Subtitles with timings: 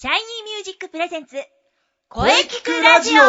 [0.00, 1.34] シャイニーミュージックプレゼンツ
[2.08, 3.22] 声聞くラジオ。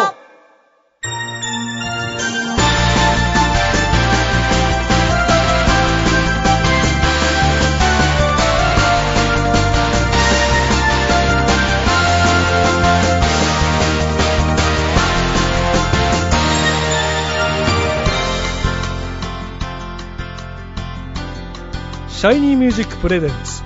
[22.10, 23.64] シャイニーミュージックプレゼンツ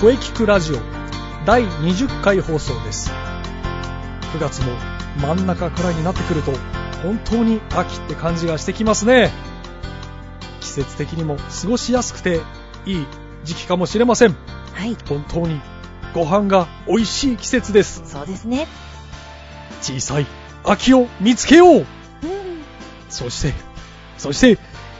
[0.00, 0.99] 声聞くラジオ
[1.50, 3.10] 第20回放送です。
[4.34, 4.72] 9月も
[5.20, 6.52] 真ん中くらいになってくると
[7.02, 9.32] 本当に秋って感じがしてきますね。
[10.60, 12.42] 季節的にも過ごしやすくて
[12.86, 13.06] いい
[13.42, 14.36] 時期かもしれません。
[14.74, 15.60] はい、本当に
[16.14, 18.02] ご飯が美味しい季節です。
[18.04, 18.68] そうですね。
[19.82, 20.26] 小さい
[20.62, 21.78] 秋を見つけよう。
[21.78, 21.84] うん。
[23.08, 23.54] そして、
[24.18, 24.50] そして、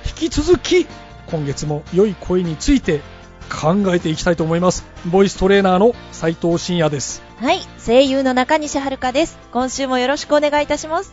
[0.04, 0.88] 引き続き、
[1.28, 3.02] 今月も良い声について
[3.50, 4.84] 考えていきたいと思います。
[5.06, 7.22] ボイストレーナーの斉藤慎也です。
[7.40, 9.38] はい、声優の中西遥です。
[9.52, 11.12] 今週もよろしくお願いいたします。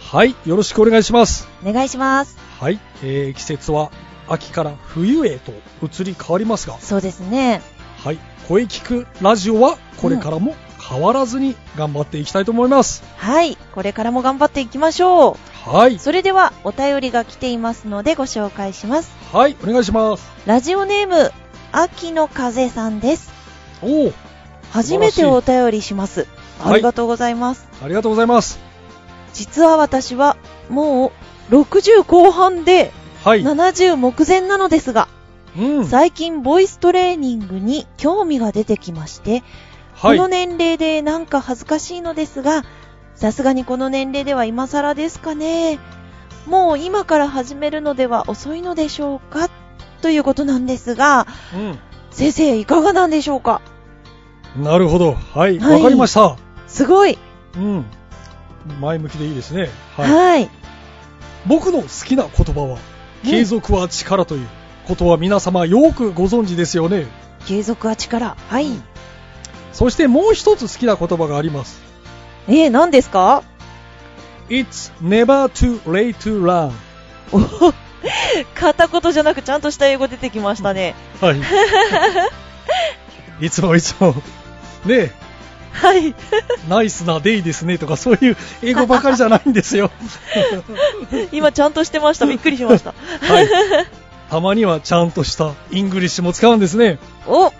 [0.00, 1.48] はい、よろしくお願いします。
[1.64, 2.36] お願いします。
[2.60, 3.90] はい、えー、季節は
[4.28, 7.62] 秋から冬へと移り変わりますが、そうですね。
[8.04, 13.02] はい、声聞くラジオはこれからも変わらずに頑張っていきたいと思います。
[13.16, 19.12] はい、これからも頑張っていきましょはいう。、それでは、お便りが来ていますのでご紹介します。
[19.32, 20.28] はい、お願いします。
[20.44, 21.32] ラジオネーム、
[21.72, 23.32] 秋の風さんです。
[23.82, 24.12] おお、
[24.70, 26.20] 初めてお便りします。
[26.20, 26.28] はい
[26.64, 27.66] ありがとうございます。
[27.82, 28.60] ありがとうございます。
[29.32, 30.36] 実は私は、
[30.68, 31.12] も
[31.50, 32.92] う、60後半で、
[33.24, 35.08] はい、70目前なのですが、
[35.58, 39.42] うん、最近ボイストレーニングに興味が出てきまして、
[39.94, 42.64] はいこの、年齢でなんか恥ずかしいのですが、
[43.14, 45.78] さすがにこの年齢では今更ですかね。
[46.46, 49.48] もう今から始めるのでは遅いのでしょうか？
[50.02, 51.26] ということなんですが、
[52.10, 53.62] 先生いかがなんでしょうか？
[54.56, 56.36] うん、なるほど、はい、わ、はいかりました。
[56.68, 57.18] すごい。
[57.56, 57.86] うん。
[58.80, 59.70] 前向きでいいですね。
[59.96, 60.02] は。
[60.02, 60.48] はいい。
[61.46, 62.78] 僕の好きな言葉は、うん
[63.24, 64.48] 継続は力という
[64.88, 67.06] ことは皆様よくご存知ですよね。
[67.46, 68.36] 継続は力。
[68.48, 68.66] はい。
[69.72, 71.80] そしてもう一つ好きな言葉があります。
[72.48, 73.44] えー、何ですか
[74.48, 76.72] ？It's never too late to learn.
[78.54, 80.94] 片言じゃなくちゃんとした英語出てきましたね。
[81.20, 81.40] はい。
[83.46, 84.14] いつもいつも、
[84.84, 85.12] ね
[85.72, 86.08] はい。
[86.08, 86.14] え、
[86.68, 89.90] ナイスな day ですねとかそういう英語ばかりじゃないんですよ。
[91.32, 92.26] 今ちゃんとしてました。
[92.26, 92.94] びっくりしました。
[93.20, 93.48] はい。
[94.30, 96.98] たまにはちゃんとした English も使うんですね。
[97.26, 97.50] お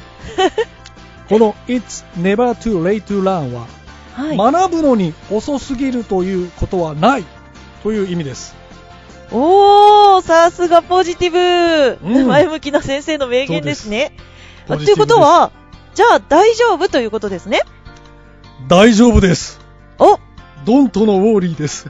[1.28, 3.66] この It's never too late to learn は、
[4.14, 4.36] はい。
[4.36, 7.24] 学ぶのに遅すぎるということはない
[7.82, 8.61] という意味です。
[9.32, 14.16] おー、さすがポジティブ、うん前向きな先生の名言ですね。
[14.68, 15.50] あということは、
[15.94, 17.60] じゃあ大丈夫ということですね？
[18.68, 19.60] 大丈夫です。
[19.98, 20.18] お
[20.64, 21.88] ドントのウォーリーです。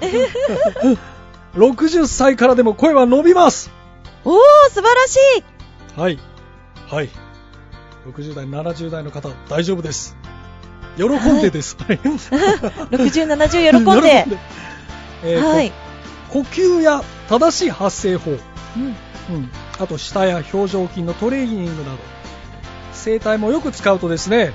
[1.54, 3.70] 60歳からでも声は伸びます。
[4.24, 4.38] おー、
[4.70, 5.16] 素晴らし
[5.96, 6.18] いはい。
[6.88, 7.10] はい。
[8.06, 10.16] 60代、70代の方、大丈夫です。
[10.96, 11.76] 喜んでです。
[11.78, 11.98] はい。
[12.02, 14.26] !60、70 喜んで。
[15.24, 15.72] えーはい。
[16.32, 18.36] こ呼吸や正しい発声法、うん。
[19.34, 21.98] うん、あと舌や表情筋のトレーニングなど。
[23.04, 24.52] 声帯もよく使うとですね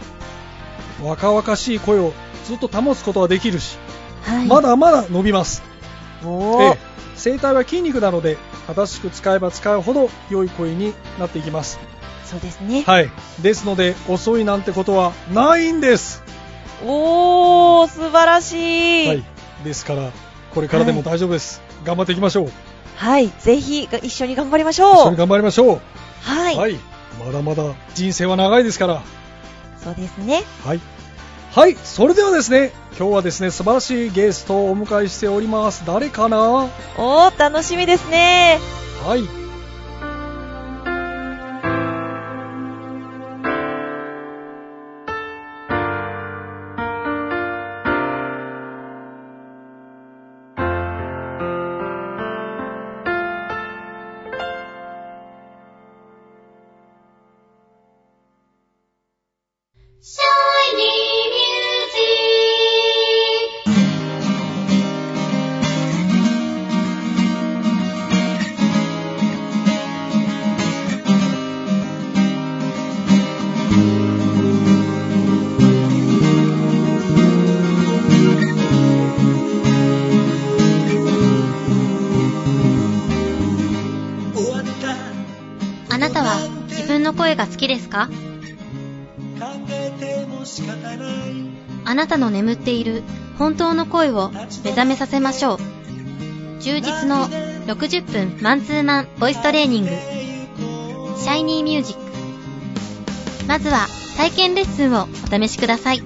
[1.01, 2.13] 若々しい声を
[2.45, 3.77] ずっと保つことができるし、
[4.23, 4.47] はい。
[4.47, 5.63] まだまだ伸びます、
[6.23, 6.63] おー。
[6.63, 6.77] ええ、
[7.17, 8.37] 声帯は筋肉なので
[8.67, 11.79] 正しく使えば使うほど良い声になっていきます。
[12.23, 12.83] そうですね。
[12.83, 13.09] はい。
[13.41, 16.23] ですので遅いなんてことはないんです、
[16.83, 19.07] おー、素晴らしい。
[19.07, 19.23] はい、
[19.63, 20.11] ですから
[20.53, 22.51] これからでも大丈夫です、頑張っていきましょう
[22.97, 23.31] はい。
[23.39, 25.11] ぜひ、一緒に頑張りまし一緒ょう。
[25.11, 25.81] に頑張りましょう
[26.21, 26.55] はい。
[26.57, 26.75] はい、
[27.25, 27.63] まだまだ
[27.93, 29.01] 人生は長いですから
[29.83, 30.43] そうですね。
[30.65, 30.79] はい。
[31.53, 35.83] はい、それではですね、今日はですね、素晴らしいゲストをお迎えしております。
[35.85, 36.37] 誰かな？
[36.37, 38.59] はおー、楽しみですね。
[39.15, 39.44] い。
[87.95, 88.09] か？
[91.85, 93.03] あなたの眠っている
[93.37, 94.39] 本当の声を目
[94.71, 95.57] 覚めさせましょう。
[96.59, 97.27] 充実の
[97.67, 99.91] 60分マンツーマンボイストレーニング。
[101.17, 102.01] シャイニーミュージック。
[103.47, 103.87] まずは
[104.17, 106.01] 体験レッスンをお試しください。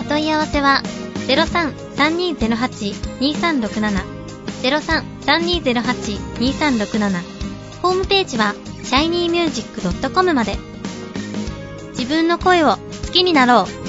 [0.00, 0.82] お問い合わせは
[1.26, 4.22] 03-3208-2367
[4.62, 7.22] 03-3208-2367
[7.82, 8.54] ホームページは
[8.84, 10.56] shinymusic.com まで。
[11.90, 13.81] 自分の声を好きになろう。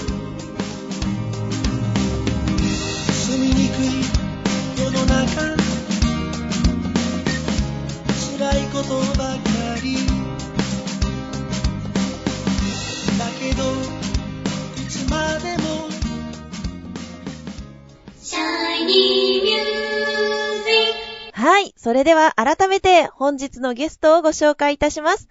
[21.83, 25.27] それでは改めて本日のゲストをご紹介いたします。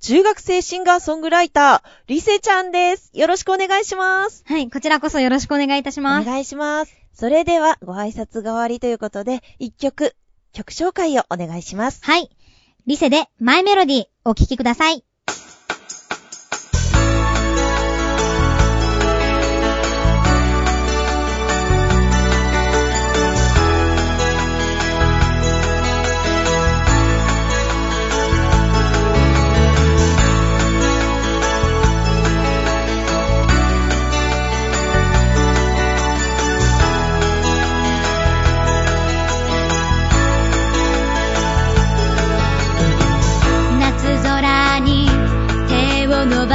[0.00, 3.12] 中学生シンガーソングライター、リセちゃんです。
[3.14, 4.42] よろしくお願いします。
[4.46, 6.26] はい、こちらこそよろしくお願いいたしおます。
[6.26, 6.92] 願いします。
[7.14, 10.16] それではご挨拶代わりということで、一曲、
[10.52, 12.00] 曲紹介をお願いします。
[12.02, 12.30] はい。
[12.88, 15.04] リセでマイメロディーお聴きください。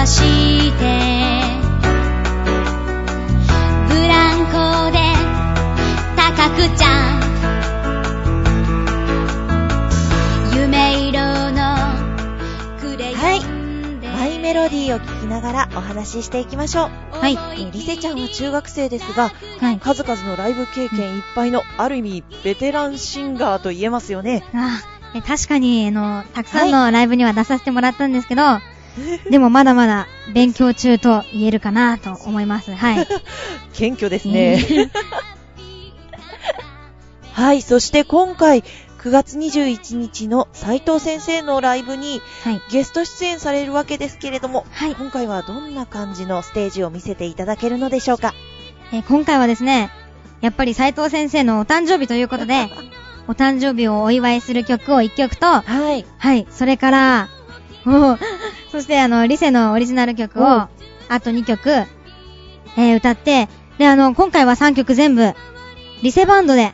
[0.01, 0.25] ばして
[3.87, 4.97] ブランコで
[6.17, 7.21] 高くちゃん
[10.55, 11.59] 夢色の
[12.79, 16.89] クレヨンでマイメロディーを聴きながらお話ししていきましょう。
[17.15, 17.33] はい。
[17.33, 19.79] えーリセちゃんは中学生ですが、はい。
[19.79, 24.43] 数々のライブ経験いっぱいの、ある意味、ベテランシンガーと言えますよね。
[24.55, 24.81] あ
[25.13, 28.41] え確かに、あの、たくさんのライブには出させてもらったんですけど、
[29.29, 32.73] でもまだまだ勉強中と言えるかなと思います。
[32.73, 33.07] はい。
[33.73, 34.63] 謙虚ですね。
[37.33, 38.63] はい、そして今回、
[38.99, 42.61] 9月21日の斉藤先生のライブにはい。
[42.69, 44.95] ゲスト出演されるわけですけれども、はい。
[44.95, 48.33] 今回はどんな感じのステージを見せていただけるのでしょうか？
[48.91, 49.89] えー今回はですね、
[50.41, 52.69] やっぱり斉藤先生のお誕生日ということで、
[53.27, 56.05] お誕生日をお祝いする曲を1曲と、はい。
[56.17, 57.29] はい、それから、
[57.85, 58.17] お
[58.71, 60.69] そしてあの、リセのオリジナル曲を、おあ
[61.19, 65.33] と2曲、えー歌って、で、あの、今回は3曲全部、
[66.03, 66.73] リセバンドで、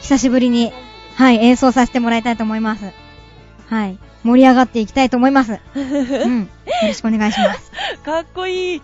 [0.00, 0.72] 久しぶりに、
[1.16, 2.92] はい、演奏させてもらいたいと思います。
[3.68, 5.58] はい、盛り上がっていきたいと思います。
[5.74, 6.48] うん、よ
[6.82, 7.72] ろしくお願いします。
[8.04, 8.82] かっこいい。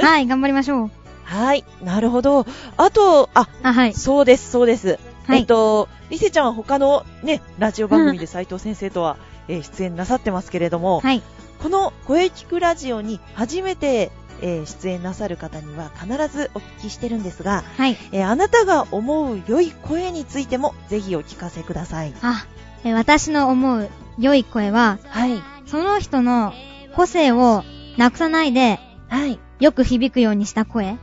[0.00, 0.90] はい、頑張りましょう。
[1.24, 2.46] はい、なるほど。
[2.76, 3.94] あと、あ、あ、はい。
[3.94, 4.98] そうです、そうです。
[5.26, 9.18] はいえっと、リセちゃんは他のね、ラジオ番組で斉藤先生とは、
[9.48, 11.22] えー出演なさってますけれども、はい。
[11.62, 14.10] この声聞くラジオに初めて、
[14.40, 17.96] えー出演なさる方には必ずお聞きしてるんですが、はい。
[18.12, 22.14] えーあなたが思う良い声についてもぜひお聞かせください。
[22.22, 22.46] あ、
[22.84, 25.42] え私の思う良い声は、はい。
[25.66, 26.52] その人の
[26.94, 27.64] 個性を
[27.96, 28.78] なくさないで、
[29.08, 29.38] はい。
[29.60, 30.96] よく響くようにした声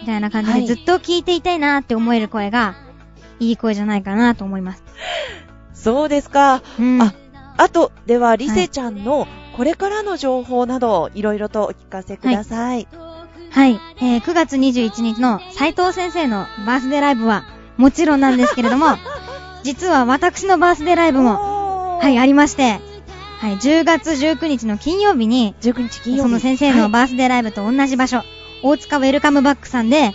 [0.00, 2.74] みたいな感じで、はいずっと聞いていたいなって思える声が、
[3.38, 4.82] いい声じゃないかなと思います。
[5.74, 6.62] そうですか。
[6.78, 7.02] うん。
[7.02, 7.14] あ
[7.56, 12.88] あと、では、リセちゃんのこれからの情報など、いろいろとお聞かせください。
[13.50, 13.78] はい。
[14.00, 17.44] えー9月21日の斉藤先生のバースデーライブは、
[17.76, 18.86] もちろんなんですけれども、
[19.62, 22.80] 実は私のバースデーライブも、はい、ありまして、
[23.40, 26.28] はい、10月19日の金曜日に、19日金曜日。
[26.28, 28.22] その先生のバースデーライブと同じ場所、
[28.62, 30.14] 大塚ウェルカムバックさんで、はい、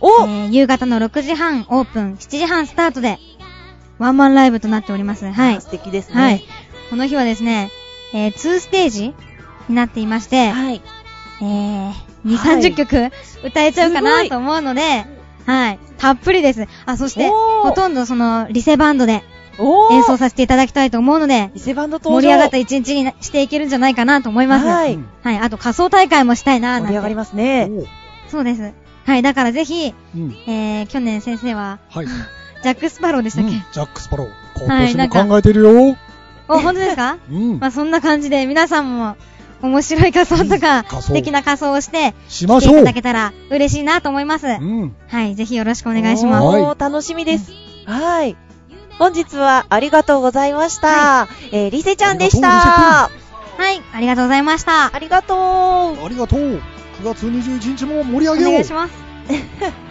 [0.00, 3.18] お、えー夕方の6時半オープン、7時半スタートで、
[3.98, 5.30] ワンマンライブとなっております。
[5.30, 5.60] はい。
[5.60, 6.14] 素敵ですね。
[6.14, 6.44] はい。
[6.90, 7.70] この日はですね、
[8.14, 9.14] えー、2ステージ
[9.68, 10.82] になっていまして、はい。
[11.40, 11.92] えー、
[12.24, 13.10] 2、はい30曲
[13.44, 15.04] 歌えちゃうかないと思うので、
[15.46, 15.78] はい。
[15.98, 16.66] たっぷりです。
[16.86, 19.22] あ、そして、ほとんどその、リセバンドで
[19.90, 22.20] 演奏させていただきたいと思うので、リセバンド登場。
[22.20, 24.66] 盛り上がった一日になしていけるんじゃないかなと思います。
[24.66, 24.94] ははい。
[24.94, 24.98] い。
[25.24, 26.86] あと仮装大会もしたいななんて。
[26.88, 27.70] 盛り上がりますね。
[28.28, 28.72] そうです。
[29.06, 29.22] はい。
[29.22, 30.36] だからぜひ、うん。
[30.46, 32.06] えー、去年先生は、はい。
[32.62, 34.26] ジャック・スパローでしたっけ、うんジャック・スパロー。
[34.68, 35.96] はい今年も考えてるよ。
[36.48, 37.18] お、本当ですか？
[37.30, 37.68] うんま。
[37.68, 39.16] あそんな感じで皆さんも
[39.62, 42.92] 面白い仮装とか、素敵な仮装をして、しましょういただ。
[42.92, 44.46] けたら嬉しいなと思います。
[44.46, 44.94] うん。
[45.08, 45.34] はい。
[45.34, 46.46] ぜひよろしくお願いします。
[46.46, 47.50] はいおー、楽しみです。
[47.86, 48.36] はい。
[48.98, 51.28] 本日はありがとうございました。
[51.52, 53.04] えー、リセちゃんでした。
[53.04, 53.10] あ
[53.58, 53.80] はい。
[53.92, 54.94] ありがとうございました。
[54.94, 55.34] ありがと
[56.00, 56.04] う。
[56.04, 56.40] ありがとう。
[56.40, 56.60] 9
[57.04, 58.92] 月21日も盛り上げようお願いします。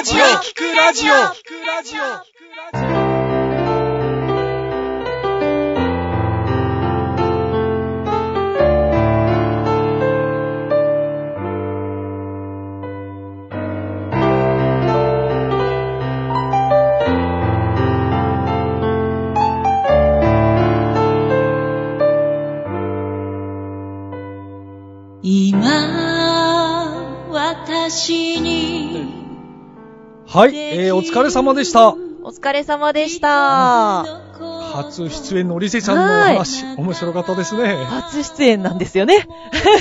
[0.00, 0.24] ラジオ。
[0.24, 1.12] 聞くラジオ。
[1.12, 2.39] 聞くラジオ
[30.40, 31.90] はい、えー、お疲れ様でした。
[31.90, 31.96] お
[32.30, 34.04] 疲れ様でした。
[34.72, 37.74] 初出演のリセちゃんのお話、面白かったですね。
[37.74, 39.26] 初出演なんですよね。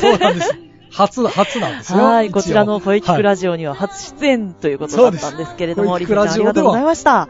[0.01, 0.54] そうなんです。
[0.92, 2.00] 初、初なんですよ。
[2.00, 7.30] はい、こちらの声聞くラジジオには初出演ということだったんですけれども、リセちゃんありがとうございました。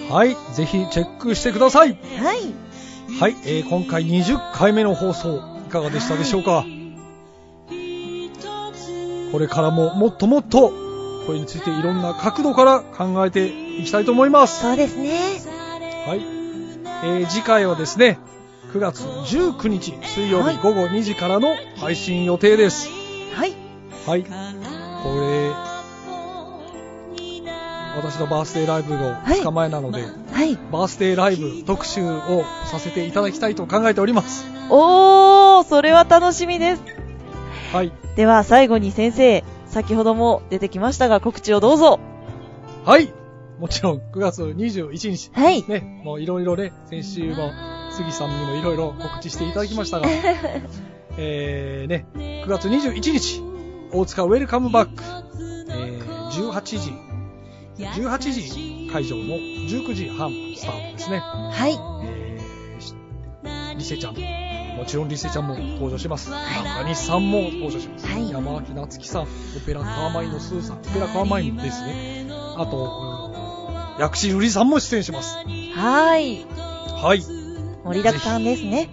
[0.09, 1.97] はい、ぜひチェックしてください。
[2.21, 2.39] はい。
[3.19, 5.35] はい、えー、今回20回目の放送、
[5.67, 6.65] いかがでしたでしょうか？
[9.33, 10.71] これからももっともっと、
[11.25, 13.47] 声についていろんな角度から考えて
[13.79, 14.61] いきたいと思います。
[14.61, 15.41] そうですね。
[16.05, 16.19] はい。
[17.03, 18.19] えー、次回はですね、
[18.73, 22.89] 9月19日水曜はい日午後2時からの配信予定です。
[23.33, 23.55] はい。
[24.05, 24.23] はい。
[24.23, 25.49] これ、
[27.97, 30.59] 私のバースデーライブの2日前なので、はい。
[30.71, 34.45] バースデーライブ特集をさせていただきたいと考えております。
[34.69, 37.02] おー、それは楽しみです。
[37.73, 37.91] はい。
[38.15, 41.99] では、最後に先生、先ほども出てきましたが、告知をどうぞ。
[42.85, 43.11] はい。
[43.59, 45.31] もちろん9月21日。
[45.33, 45.63] はい。
[45.67, 47.51] ね、もういろいろね、先週も
[47.91, 50.07] 杉さんにもいろいろ告知していただきましたが、
[51.17, 53.41] えー、ね、9月21日、
[53.91, 55.03] 大塚ウェルカムバック、
[55.69, 56.93] えー、18時、
[57.77, 61.17] 18時会場の19時半スタートですね。
[61.17, 61.73] はい。
[62.05, 62.93] えーし
[63.77, 64.42] リセちゃん、
[64.83, 66.29] もちろんリセちゃんも登場します。
[66.29, 68.05] 中西さんも登場します。
[68.05, 69.25] はい山脇夏樹さん、オ
[69.65, 72.27] ペラカーマインのスーさん、オペラカーマインですね。
[72.29, 75.37] あと、うん薬師瑠璃さんも出演します。
[75.37, 76.45] はい。
[76.45, 77.21] はい。
[77.21, 78.89] 盛りだくさんですね。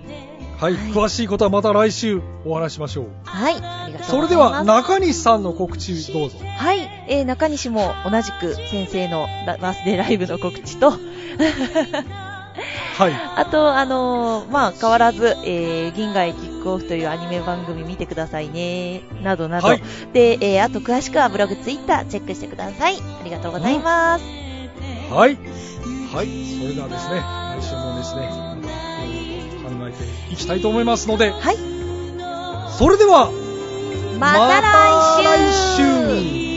[0.58, 0.74] はい。
[0.74, 3.06] はい詳しいことはまた来週お話ししましょう。
[3.24, 3.54] はい。
[3.54, 4.36] ありがとうそれで。
[4.36, 6.38] は、中西さんの告知どうぞ。
[6.38, 6.88] はい。
[7.08, 10.92] えー、中西も同じく先生のラバースデーライブの告知と、
[13.00, 13.14] はい。
[13.14, 19.68] あと、あのーまあ、変わらず、えー、銀河へキックオフというアニメ番組見てくださいね、などなど。
[19.68, 22.96] はいで、えー、あと詳しくはブログ、ツイッターチェックしてください。
[22.96, 24.24] ありがとうございます。
[25.10, 25.38] はい。
[26.12, 26.26] はい。
[26.58, 27.22] それではですね、
[27.56, 28.28] 来週もですね、
[29.64, 31.56] 考えていきたいと思いますので、はい。
[32.76, 33.30] それでは、
[34.18, 36.49] また来週また来週